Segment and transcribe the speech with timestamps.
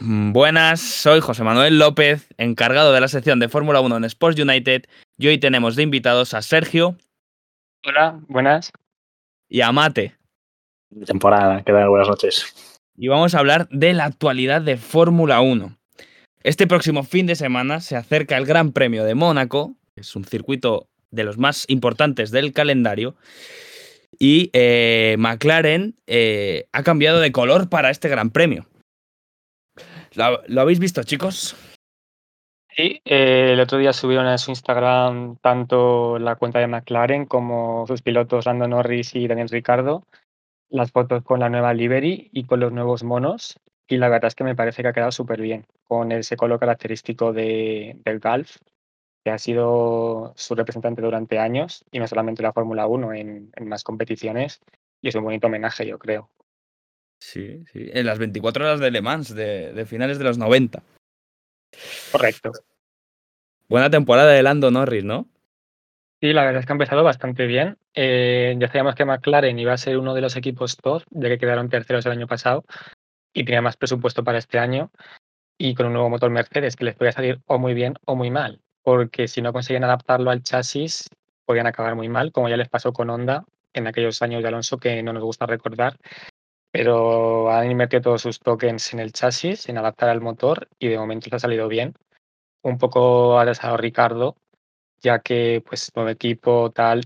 [0.00, 4.40] Mm, buenas, soy José Manuel López, encargado de la sección de Fórmula 1 en Sports
[4.40, 4.86] United,
[5.16, 6.96] y hoy tenemos de invitados a Sergio.
[7.86, 8.72] Hola, buenas.
[9.48, 10.16] Y a Mate.
[11.06, 11.88] Temporada, ¿qué tal?
[11.88, 12.80] Buenas noches.
[12.96, 15.76] Y vamos a hablar de la actualidad de Fórmula 1.
[16.42, 20.24] Este próximo fin de semana se acerca el Gran Premio de Mónaco, que es un
[20.24, 23.14] circuito de los más importantes del calendario,
[24.18, 28.66] y eh, McLaren eh, ha cambiado de color para este Gran Premio.
[30.16, 31.56] ¿Lo, habéis visto, chicos?
[32.76, 37.86] Sí, eh, el otro día subieron a su Instagram tanto la cuenta de McLaren como
[37.86, 40.04] sus pilotos Lando Norris y Daniel Ricardo,
[40.68, 43.58] las fotos con la nueva livery y con los nuevos monos.
[43.86, 46.58] Y la verdad es que me parece que ha quedado súper bien, con ese color
[46.58, 48.56] característico de, del Golf,
[49.22, 53.68] que ha sido su representante durante años, y no solamente la Fórmula 1, en, en
[53.68, 54.60] más competiciones.
[55.02, 56.30] Y es un bonito homenaje, yo creo.
[57.24, 57.88] Sí, sí.
[57.94, 60.82] En las 24 horas de Le Mans de, finales de los 90.
[62.12, 62.52] Correcto.
[63.66, 65.26] Buena temporada de Lando Norris, ¿no?
[66.20, 67.78] Sí, la verdad es que ha empezado bastante bien.
[67.94, 71.38] Eh, ya sabíamos que McLaren iba a ser uno de los equipos top, ya que
[71.38, 72.62] quedaron terceros el año pasado
[73.32, 74.90] y tenía más presupuesto para este año.
[75.56, 78.30] Y con un nuevo motor Mercedes que les podía salir o muy bien o muy
[78.30, 81.08] mal, porque si no conseguían adaptarlo al chasis,
[81.46, 84.76] podían acabar muy mal, como ya les pasó con Honda en aquellos años de Alonso
[84.76, 85.96] que no nos gusta recordar,
[86.74, 90.98] pero han invertido todos sus tokens en el chasis, en adaptar al motor y de
[90.98, 91.94] momento les ha salido bien.
[92.64, 94.36] Un poco ha desarrollado Ricardo,
[95.00, 97.02] ya que pues todo equipo tal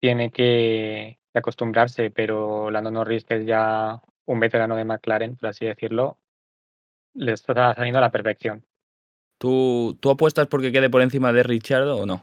[0.00, 5.64] tiene que, acostumbrarse, pero Lando Norris, que es ya un veterano de McLaren, por así
[5.64, 6.18] decirlo,
[7.14, 8.66] le está saliendo a la perfección.
[9.38, 12.22] ¿Tú, ¿Tú apuestas porque quede por encima de Richardo o no?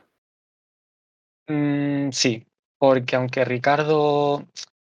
[1.48, 2.46] Mm, sí,
[2.78, 4.46] porque aunque Ricardo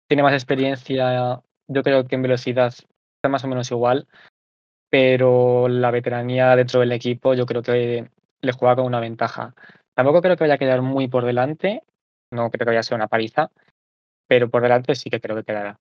[0.10, 4.08] tiene más experiencia yo creo que en velocidad está más o menos igual,
[4.90, 8.10] pero la veteranía dentro del equipo yo creo que
[8.42, 9.54] le juega con una ventaja.
[9.94, 11.83] Tampoco creo que vaya a quedar muy por delante,
[12.32, 13.52] no creo que vaya a ser una paliza,
[14.28, 15.80] pero por delante sí que creo que quedará.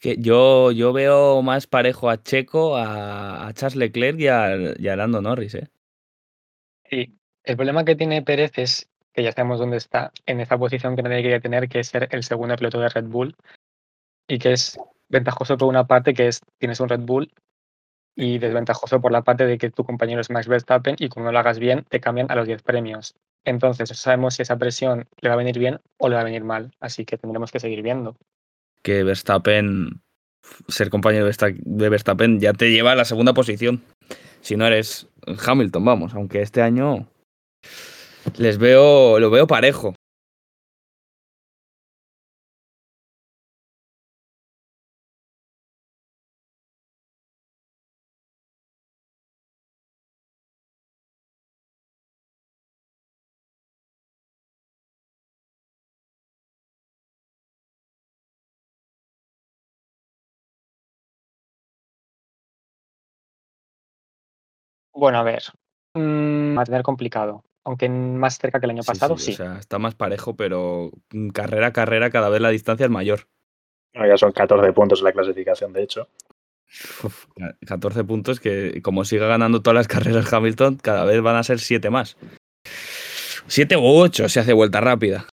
[0.00, 4.94] Que yo, yo veo más parejo a Checo, a, Charles Leclerc y a, y a
[4.94, 5.56] Lando Norris.
[5.56, 5.68] ¿eh?
[6.84, 10.94] Sí, el problema que tiene Pérez es que ya sabemos dónde está, en esa posición
[10.94, 13.34] que nadie quiere tener, que es ser el segundo piloto de Red Bull
[14.28, 14.78] y que es
[15.08, 17.32] ventajoso por una parte que es tienes un Red Bull
[18.14, 21.32] y desventajoso por la parte de que tu compañero es Max Verstappen y como no
[21.32, 23.14] lo hagas bien te cambian a los 10 premios.
[23.44, 26.44] Entonces, sabemos si esa presión le va a venir bien o le va a venir
[26.44, 28.16] mal, así que tendremos que seguir viendo.
[28.82, 30.02] Que Verstappen,
[30.66, 33.82] ser compañero de Verstappen ya te lleva a la segunda posición.
[34.40, 35.08] Si no eres
[35.46, 37.06] Hamilton, vamos, aunque este año
[38.36, 39.94] les veo, lo veo parejo.
[64.98, 65.44] Bueno, a ver,
[65.94, 69.32] mm, va a tener complicado, aunque más cerca que el año pasado, sí.
[69.32, 70.90] O sea, está más parejo, pero
[71.32, 73.20] carrera a carrera cada vez la distancia es mayor.
[73.94, 76.08] ya son 14 puntos en la clasificación, de hecho.
[77.64, 81.60] 14 puntos que, como siga ganando todas las carreras Hamilton, cada vez van a ser
[81.60, 82.16] 7 más.
[83.46, 85.26] 7 u 8 se hace vuelta rápida.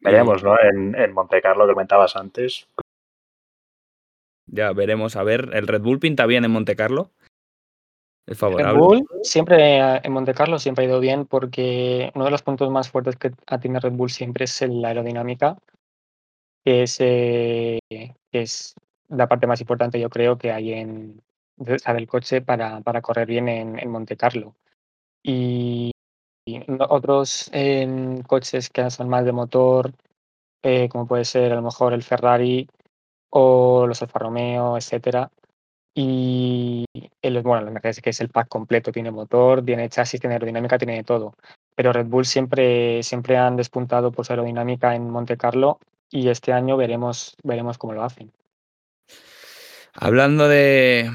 [0.00, 0.56] Veremos, ¿no?
[0.60, 2.66] En, en Monte Carlo que comentabas antes.
[4.46, 5.14] Ya veremos.
[5.14, 7.12] A ver, ¿el Red Bull pinta bien en Monte Carlo?
[8.28, 8.72] Es favorable.
[8.72, 12.70] Red Bull siempre en Monte Carlo siempre ha ido bien porque uno de los puntos
[12.70, 15.56] más fuertes que tiene Red Bull siempre es la aerodinámica,
[16.64, 17.80] que es, eh,
[18.30, 18.74] es
[19.08, 21.22] la parte más importante yo creo que hay en
[21.56, 24.54] del coche para, para correr bien en, en Monte Carlo.
[25.22, 25.90] Y,
[26.88, 27.50] otros
[28.26, 29.92] coches que son más de motor,
[30.62, 32.68] eh, como puede ser a lo mejor el Ferrari
[33.30, 35.30] o los Alfa Romeo, etcétera,
[35.94, 36.84] y
[37.22, 40.78] el, bueno, me parece que es el pack completo, tiene motor, tiene chasis, tiene aerodinámica,
[40.78, 41.34] tiene de todo.
[41.74, 45.78] Pero Red Bull siempre, siempre han despuntado por su aerodinámica en Monte Carlo
[46.10, 48.32] y este año veremos, veremos cómo lo hacen.
[49.94, 51.10] Hablando de...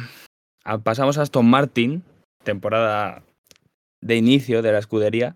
[0.83, 2.03] Pasamos a Aston Martin,
[2.43, 3.23] temporada
[4.01, 5.35] de inicio de la escudería,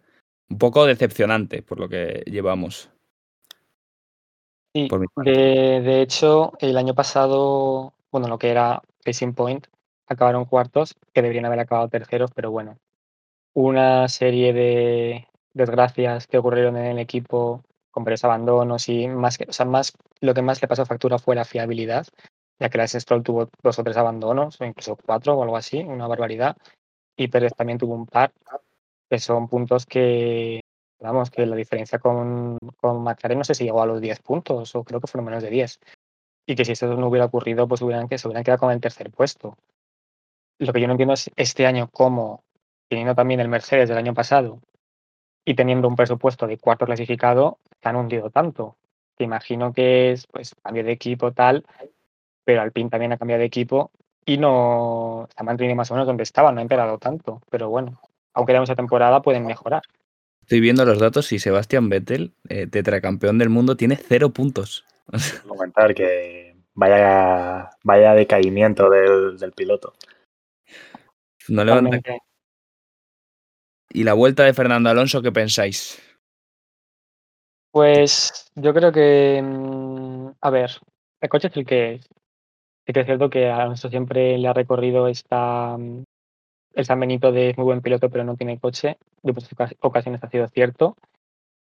[0.49, 2.89] un poco decepcionante por lo que llevamos.
[4.73, 4.87] Sí,
[5.23, 9.67] de, de hecho, el año pasado, bueno, lo que era Racing Point
[10.07, 12.77] acabaron cuartos, que deberían haber acabado terceros, pero bueno,
[13.53, 19.45] una serie de desgracias que ocurrieron en el equipo con varios abandonos y más que,
[19.49, 22.05] o sea, más lo que más le pasó factura fue la fiabilidad,
[22.59, 25.79] ya que Lance Stroll tuvo dos o tres abandonos, o incluso cuatro o algo así,
[25.79, 26.55] una barbaridad.
[27.15, 28.31] Y Pérez también tuvo un par,
[29.09, 30.61] que son puntos que,
[30.99, 34.75] vamos, que la diferencia con, con McLaren no sé si llegó a los 10 puntos,
[34.75, 35.79] o creo que fueron menos de 10.
[36.47, 38.81] Y que si esto no hubiera ocurrido, pues hubieran, que se hubieran quedado con el
[38.81, 39.57] tercer puesto.
[40.57, 42.43] Lo que yo no entiendo es este año cómo,
[42.87, 44.61] teniendo también el Mercedes del año pasado
[45.45, 48.77] y teniendo un presupuesto de cuarto clasificado, se han hundido tanto.
[49.17, 51.65] Te imagino que es pues cambio de equipo tal,
[52.43, 53.91] pero Alpine también ha cambiado de equipo
[54.25, 57.41] y no ha mantenido más o menos donde estaba, no ha empeorado tanto.
[57.49, 57.99] Pero bueno,
[58.33, 59.81] aunque la esa temporada pueden mejorar.
[60.41, 64.85] Estoy viendo los datos y Sebastián Vettel, eh, tetracampeón del mundo, tiene cero puntos.
[65.47, 69.93] Comentar que vaya, vaya decaimiento del, del piloto.
[71.49, 71.99] No levanta.
[73.89, 76.01] ¿Y la vuelta de Fernando Alonso qué pensáis?
[77.71, 80.71] Pues yo creo que, mm, a ver,
[81.21, 82.09] el coche es el que es.
[82.85, 86.03] Sí que es cierto que a Alonso siempre le ha recorrido esta, mm,
[86.73, 88.97] el San Benito de muy buen piloto, pero no tiene coche.
[89.23, 89.49] De muchas
[89.79, 90.95] ocasiones ha sido cierto.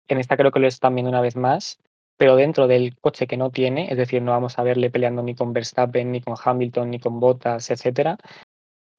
[0.09, 1.79] En esta creo que lo están viendo una vez más,
[2.17, 5.35] pero dentro del coche que no tiene, es decir, no vamos a verle peleando ni
[5.35, 8.17] con Verstappen, ni con Hamilton, ni con Bottas, etcétera.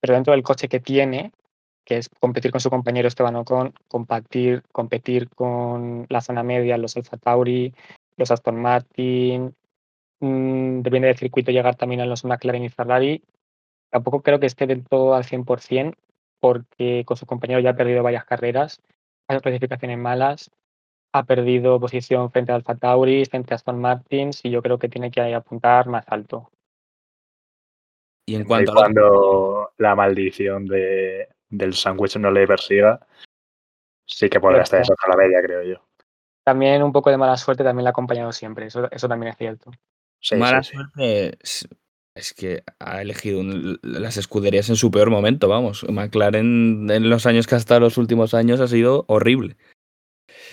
[0.01, 1.31] Pero dentro del coche que tiene,
[1.85, 6.97] que es competir con su compañero Esteban Ocon, competir, competir con la zona media, los
[6.97, 7.73] Alfa Tauri,
[8.17, 9.55] los Aston Martin,
[10.19, 13.23] mmm, depende del circuito llegar también a los McLaren y Ferrari.
[13.89, 15.95] Tampoco creo que esté del todo al 100%,
[16.39, 18.81] porque con su compañero ya ha perdido varias carreras,
[19.27, 20.51] hay clasificaciones malas,
[21.13, 24.89] ha perdido posición frente a Alfa Tauri, frente a Aston Martin, y yo creo que
[24.89, 26.49] tiene que apuntar más alto.
[28.25, 33.05] Y en cuanto cuando la maldición de, del sándwich no le persiga,
[34.07, 35.85] sí que podría estar eso a la media, creo yo.
[36.43, 39.37] También un poco de mala suerte también la ha acompañado siempre, eso, eso también es
[39.37, 39.71] cierto.
[40.37, 41.37] mala suerte
[42.15, 43.41] es, que ha elegido
[43.83, 45.85] las escuderías en su peor momento, vamos.
[45.87, 49.57] McLaren en los años que ha estado los últimos años ha sido horrible.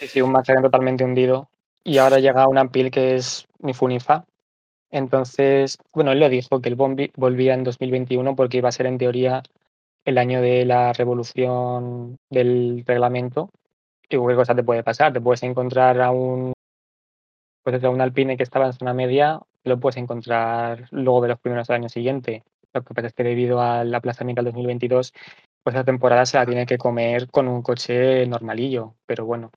[0.01, 1.49] Sí, un McLaren totalmente hundido.
[1.85, 4.25] Y ahora llega una Ampil que es ni fu ni fa.
[4.91, 8.99] Entonces, bueno, él lo dijo, que él volvía en 2021 porque iba a ser en
[8.99, 9.43] teoría
[10.05, 13.51] el año de la revolución del reglamento
[14.09, 15.13] y cualquier cosa te puede pasar.
[15.13, 16.53] Te puedes encontrar a un,
[17.63, 21.41] pues a un alpine que estaba en zona media, lo puedes encontrar luego de los
[21.41, 22.43] primeros años siguientes.
[22.73, 25.13] Lo que pasa es que debido al aplazamiento del 2022,
[25.63, 28.95] pues esa temporada se la tiene que comer con un coche normalillo.
[29.07, 29.51] Pero bueno,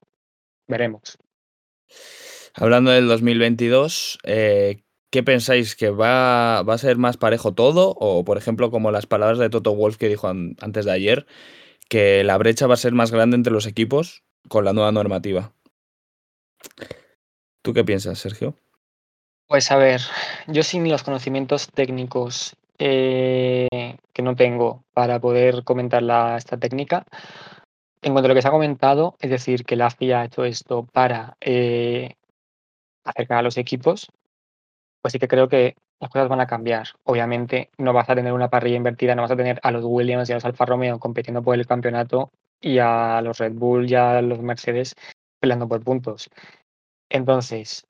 [0.68, 1.18] veremos.
[2.56, 4.83] Hablando del 2022, eh,
[5.13, 5.75] ¿Qué pensáis?
[5.75, 7.95] ¿Que va, a ser más parejo todo?
[8.00, 11.27] O, por ejemplo, como las palabras de Toto Wolf que dijo antes de ayer,
[11.88, 15.54] que la brecha va a ser más grande entre los equipos con la nueva normativa.
[17.62, 18.56] ¿Tú qué piensas, Sergio?
[19.45, 20.01] Pues a ver,
[20.48, 23.68] yo sin los conocimientos técnicos eh,
[24.13, 27.06] que no tengo para poder comentar la, esta técnica,
[28.03, 30.45] en cuanto a lo que se ha comentado, es decir, que la FIA ha hecho
[30.45, 32.15] esto para eh,
[33.03, 34.11] acercar a los equipos,
[35.01, 36.89] pues sí que creo que las cosas van a cambiar.
[37.03, 40.29] Obviamente no vas a tener una parrilla invertida, no vas a tener a los Williams
[40.29, 43.95] y a los Alfa Romeo compitiendo por el campeonato y a los Red Bull y
[43.95, 44.95] a los Mercedes
[45.39, 46.29] peleando por puntos.
[47.09, 47.85] Entonces,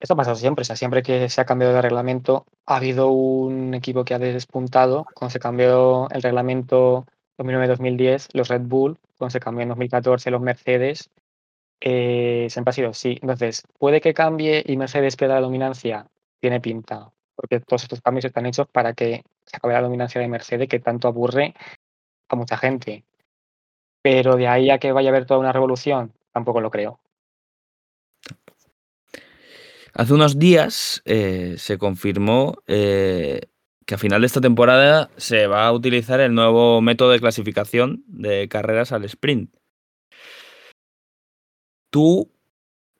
[0.00, 3.10] esto ha pasado siempre, o sea, siempre que se ha cambiado de reglamento, ha habido
[3.10, 5.06] un equipo que ha despuntado.
[5.14, 7.06] Cuando se cambió el reglamento
[7.38, 11.10] 2009-2010, los Red Bull, cuando se cambió en 2014 los Mercedes,
[11.80, 13.18] eh, siempre ha sido sí.
[13.22, 16.06] Entonces, puede que cambie y Mercedes pierda la dominancia
[16.40, 20.28] tiene pinta, porque todos estos cambios están hechos para que se acabe la dominancia de
[20.28, 21.54] Mercedes que tanto aburre
[22.28, 23.04] a mucha gente.
[24.02, 27.00] Pero de ahí a que vaya a haber toda una revolución, tampoco lo creo.
[29.94, 33.40] Hace unos días eh, se confirmó eh,
[33.88, 38.04] que a final de esta temporada se va a utilizar el nuevo método de clasificación
[38.06, 39.56] de carreras al sprint.
[41.90, 42.30] ¿Tú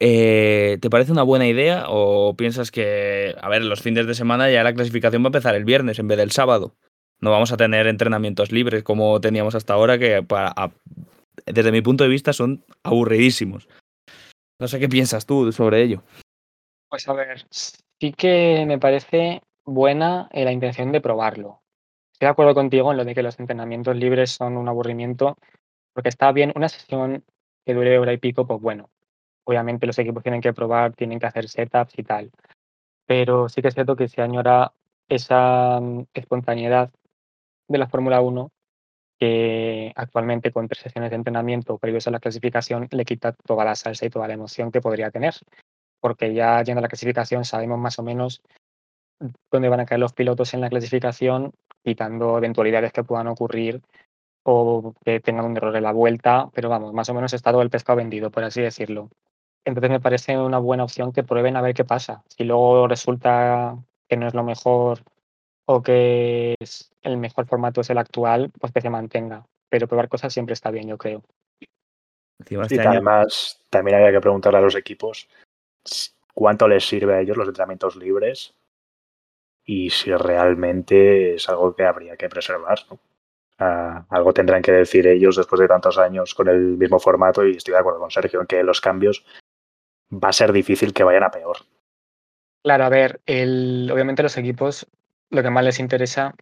[0.00, 4.50] eh, ¿Te parece una buena idea o piensas que, a ver, los fines de semana
[4.50, 6.74] ya la clasificación va a empezar el viernes en vez del sábado?
[7.20, 10.54] No vamos a tener entrenamientos libres como teníamos hasta ahora, que para,
[11.44, 13.68] desde mi punto de vista son aburridísimos.
[14.58, 16.02] No sé qué piensas tú sobre ello.
[16.88, 21.60] Pues a ver, sí que me parece buena la intención de probarlo.
[22.12, 25.36] Estoy de acuerdo contigo en lo de que los entrenamientos libres son un aburrimiento,
[25.92, 27.24] porque está bien una sesión
[27.64, 28.90] que dure hora y pico, pues bueno,
[29.44, 32.30] obviamente los equipos tienen que probar, tienen que hacer setups y tal.
[33.06, 34.72] Pero sí que es cierto que se añora
[35.08, 36.90] esa mm, espontaneidad
[37.68, 38.50] de la Fórmula 1
[39.18, 43.74] que actualmente con tres sesiones de entrenamiento previos a la clasificación le quita toda la
[43.74, 45.34] salsa y toda la emoción que podría tener.
[46.00, 48.42] Porque ya yendo a la clasificación sabemos más o menos
[49.50, 51.52] dónde van a caer los pilotos en la clasificación,
[51.84, 53.82] quitando eventualidades que puedan ocurrir
[54.44, 57.62] o que tengan un error en la vuelta, pero vamos, más o menos está todo
[57.62, 59.10] el pescado vendido, por así decirlo.
[59.64, 62.22] Entonces me parece una buena opción que prueben a ver qué pasa.
[62.28, 63.76] Si luego resulta
[64.08, 65.00] que no es lo mejor
[65.66, 69.44] o que es el mejor formato es el actual, pues que se mantenga.
[69.68, 71.22] Pero probar cosas siempre está bien, yo creo.
[72.48, 75.28] y este además, también había que preguntarle a los equipos
[76.32, 78.54] cuánto les sirve a ellos los entrenamientos libres
[79.68, 82.78] y si realmente es algo que habría que preservar.
[83.58, 87.72] algo tendrán que decir ellos después de tantos años con el mismo formato y estoy
[87.72, 89.26] de acuerdo con Sergio en que los cambios
[90.10, 91.58] va a ser difícil que vayan a peor.
[92.62, 94.86] Claro, a ver, el, obviamente los equipos
[95.28, 96.34] lo que más les interesa,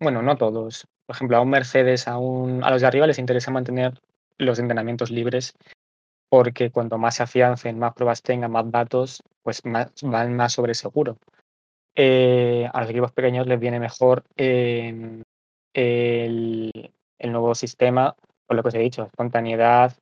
[0.00, 3.18] bueno, no todos, por ejemplo, a un Mercedes, a, un, a los de arriba les
[3.18, 4.00] interesa mantener
[4.38, 5.54] los entrenamientos libres
[6.30, 10.72] porque cuanto más se afiancen, más pruebas tengan, más datos, pues más, van más sobre
[10.72, 11.18] seguro.
[11.94, 15.22] Eh, a los equipos pequeños les viene mejor em,
[15.74, 16.92] el,
[17.24, 18.14] nuevo sistema,
[18.46, 19.94] por lo que os he dicho, espontaneidad,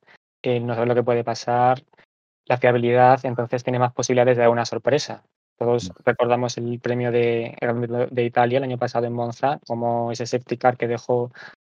[0.43, 1.83] no saber lo que puede pasar,
[2.45, 5.23] la fiabilidad, entonces tiene más posibilidades de dar una sorpresa.
[5.57, 7.55] Todos recordamos el premio de,
[8.09, 11.31] de Italia el año pasado en Monza, como ese safety car que dejó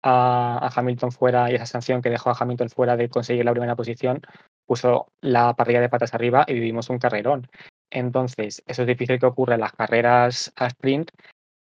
[0.03, 3.77] a, Hamilton fuera y esa sanción que dejó a Hamilton fuera de conseguir la primera
[3.77, 4.21] posición,
[4.67, 7.49] puso la parrilla de patas arriba y vivimos un carrerón.
[7.93, 11.11] Entonces, eso es difícil que ocurra en las carreras a sprint,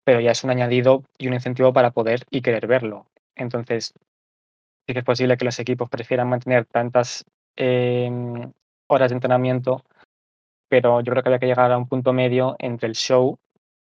[0.03, 3.05] pero ya es un añadido y un incentivo para poder y querer verlo.
[3.35, 3.93] Entonces,
[4.87, 8.51] sí que es posible que los equipos prefieran mantener tantas em,
[8.87, 9.83] horas de entrenamiento,
[10.67, 13.37] pero yo creo que había que llegar a un punto medio entre el show,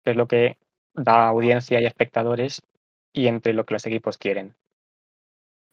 [0.03, 0.57] que es lo que
[0.95, 2.63] da audiencia y espectadores,
[3.13, 4.55] y entre lo que los equipos quieren.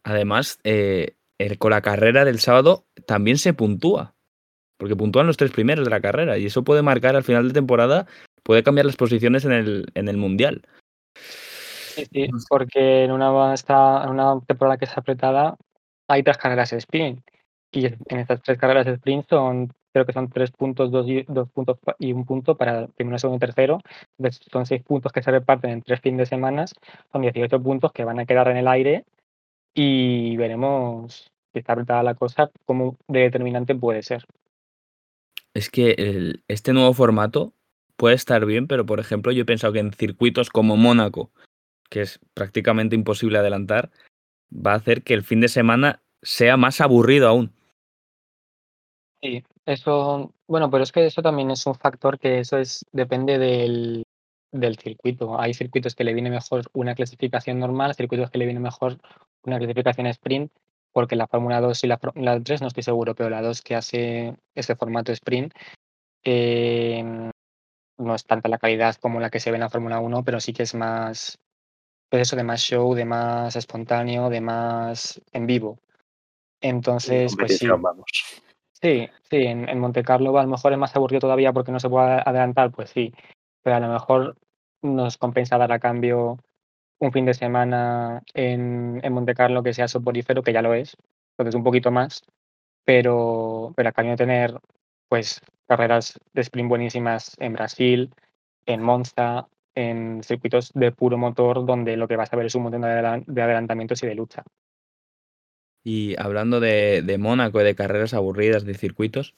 [0.05, 1.17] Además, eh,
[1.59, 4.15] con la carrera del sábado también se puntúa,
[4.79, 7.55] porque puntúan los tres primeros de la carrera y eso puede marcar al final de
[7.55, 8.07] temporada,
[8.43, 10.63] puede cambiar las posiciones en el, en el Mundial.
[11.15, 15.57] Sí, sí, porque en una, en una temporada que es apretada
[16.09, 17.21] hay tres carreras de sprint
[17.73, 21.25] y en estas tres carreras de sprint son creo que son tres puntos, dos, y,
[21.29, 23.81] dos puntos y un punto para primero, segundo y tercero.
[24.53, 26.67] son seis puntos que se reparten en tres fines de semana.
[27.13, 29.05] Son 18 puntos que van a quedar en el aire
[29.75, 34.25] y veremos si está apretada la cosa, cómo de determinante puede ser.
[35.55, 37.55] Es que este nuevo formato
[37.97, 41.31] puede estar bien, pero por ejemplo, yo he pensado que en circuitos como Mónaco,
[41.91, 43.91] que es prácticamente imposible adelantar,
[44.55, 47.53] va a hacer que el fin de semana sea más aburrido aún.
[49.21, 53.39] Sí, eso, bueno, pero es que eso también es un factor que eso es, depende
[53.39, 54.05] del,
[54.53, 55.41] del circuito.
[55.41, 58.99] Hay circuitos que le viene mejor una clasificación normal, circuitos que le viene mejor
[59.43, 60.53] una clasificación sprint,
[60.93, 64.37] porque la Fórmula 2 y la, 3 no estoy seguro, pero la 2 que hace
[64.55, 65.53] ese formato sprint
[66.23, 67.31] em,
[67.99, 70.41] no es tanta la calidad como la que se ve en la Fórmula 1, pero
[70.41, 71.39] sí que es más,
[72.11, 75.79] pues eso, de más show, de más espontáneo, de más en vivo.
[76.61, 77.69] Entonces, pues sí.
[77.69, 78.07] Vamos.
[78.81, 81.81] Sí, sí, en, en Monte Carlo a lo mejor es más aburrido todavía porque no
[81.81, 83.13] se puede adelantar, pues sí,
[83.63, 84.37] pero a lo mejor
[84.83, 86.39] nos compensa dar a cambio
[87.01, 90.97] un fin de semana en, en Monte Carlo que sea soporífero, que ya lo es,
[91.33, 92.23] entonces un poquito más,
[92.85, 94.55] pero, pero a cambio de tener
[95.09, 98.11] pues carreras de sprint buenísimas en Brasil,
[98.67, 102.65] en Monza, en circuitos de puro motor donde lo que vas a ver es un
[102.65, 104.43] montón de adelantamientos y de lucha.
[105.85, 109.35] Y hablando de, de Mónaco y de carreras aburridas, de circuitos,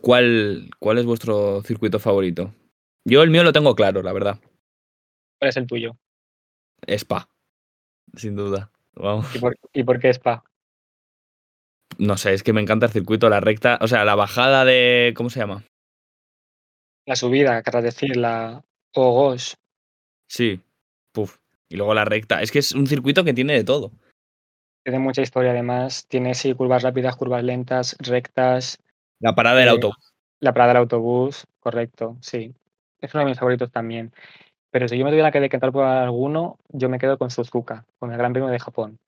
[0.00, 2.52] ¿cuál, ¿cuál es vuestro circuito favorito?
[3.04, 4.38] Yo el mío lo tengo claro, la verdad.
[5.38, 5.96] ¿Cuál es el tuyo?
[6.86, 7.28] Spa,
[8.14, 8.70] sin duda.
[9.34, 10.44] ¿Y, por, ¿Y por qué Spa?
[11.98, 15.12] No sé, es que me encanta el circuito, la recta, o sea, la bajada de.
[15.16, 15.64] ¿Cómo se llama?
[17.06, 19.56] La subida, querrás decir, la Ogos.
[20.28, 20.60] Sí,
[21.12, 21.38] puf.
[21.68, 22.42] Y luego la recta.
[22.42, 23.92] Es que es un circuito que tiene de todo.
[24.84, 26.06] Tiene mucha historia además.
[26.08, 28.78] Tiene sí, curvas rápidas, curvas lentas, rectas.
[29.20, 30.12] La parada del eh, autobús.
[30.40, 32.54] La parada del autobús, correcto, sí.
[33.00, 34.12] Es uno de mis favoritos también.
[34.70, 38.12] Pero si yo me tuviera que decantar por alguno, yo me quedo con Suzuka, con
[38.12, 38.98] el Gran Premio de Japón.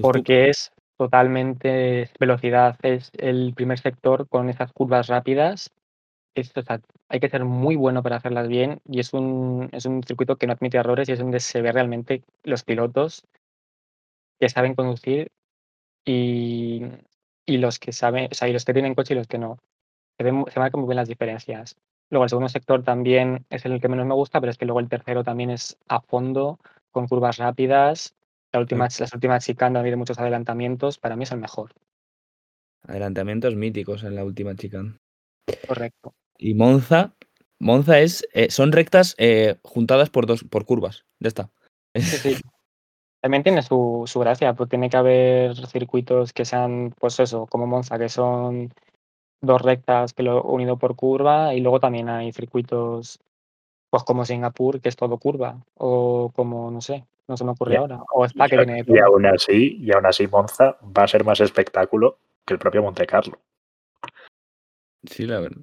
[0.00, 5.70] Porque es totalmente velocidad, es el primer sector con esas curvas rápidas.
[7.08, 10.46] hay que ser muy bueno para hacerlas bien y es un, es un circuito que
[10.46, 13.24] no admite errores y es donde se ve realmente los pilotos
[14.38, 15.30] que saben conducir
[16.04, 16.82] y,
[17.46, 19.58] los que saben, o sea, y los que tienen coche y los que no.
[20.18, 21.76] Se, ven, se marcan muy bien las diferencias.
[22.10, 24.80] Luego el segundo sector también es el que menos me gusta, pero es que luego
[24.80, 26.58] el tercero también es a fondo,
[26.90, 28.14] con curvas rápidas.
[28.52, 31.72] La última, Las últimas chicane ha habido muchos adelantamientos, para mí es el mejor.
[32.82, 34.96] Adelantamientos míticos en la última chicane.
[35.68, 36.14] Correcto.
[36.36, 37.14] Y Monza,
[37.60, 41.04] Monza es, eh, son rectas eh, juntadas por dos, por curvas.
[41.20, 41.50] Ya está.
[41.94, 42.36] Sí, sí.
[43.20, 47.66] También tiene su, su gracia, pues tiene que haber circuitos que sean, pues eso, como
[47.66, 48.72] Monza, que son
[49.40, 53.20] dos rectas que lo unido por curva, y luego también hay circuitos,
[53.90, 57.76] pues como Singapur, que es todo curva, o como, no sé, no se me ocurre
[57.76, 61.24] ahora, o Spa que tiene Y aún así, y aún así Monza va a ser
[61.24, 63.40] más espectáculo que el propio Monte Carlo.
[65.04, 65.62] Sí, la verdad.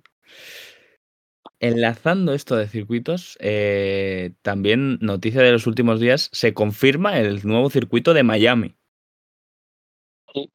[1.59, 7.69] Enlazando esto de circuitos, eh, también noticia de los últimos días, se confirma el nuevo
[7.69, 8.75] circuito de Miami.
[10.33, 10.51] Sí.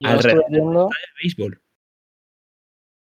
[0.00, 0.88] Yo
[1.22, 1.60] béisbol.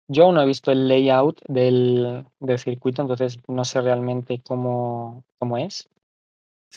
[0.09, 2.27] Yo aún no he visto el layout del,
[2.59, 5.89] circuito, entonces no sé realmente cómo, cómo es.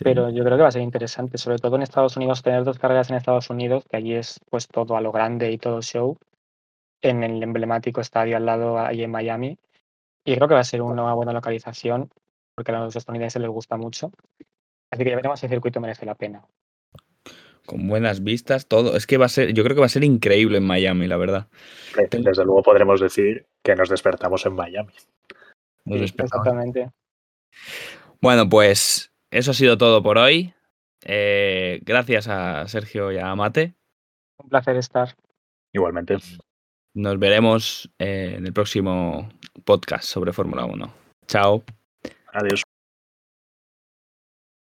[0.02, 2.80] Pero yo creo que va a ser interesante, sobre todo en Estados Unidos, tener dos
[2.80, 6.18] carreras en Estados Unidos, que allí es pues todo a lo grande y todo show,
[7.02, 9.58] en el emblemático estadio al lado ahí en Miami
[10.30, 12.10] y creo que va a ser una buena localización,
[12.56, 14.12] porque a los estadounidenses les gusta mucho.
[14.92, 16.46] Así que ya veremos si el circuito merece la pena.
[17.66, 18.96] Con buenas vistas, todo.
[18.96, 21.18] Es que va a ser, yo creo que va a ser increíble en Miami, la
[21.18, 21.48] verdad.
[22.12, 24.94] Desde luego podremos decir que nos despertamos en Miami.
[25.86, 26.92] exactamente.
[28.22, 30.54] Bueno, pues eso ha sido todo por hoy.
[31.06, 33.76] Eh, gracias a Sergio y a Mate.
[34.38, 35.16] Un placer estar.
[35.74, 36.18] Igualmente.
[36.94, 39.30] Nos veremos eh, en el próximo
[39.64, 40.94] podcast sobre Fórmula 1.
[41.28, 41.64] Chao.
[42.34, 42.69] Adiós.